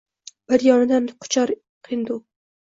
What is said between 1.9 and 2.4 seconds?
hindu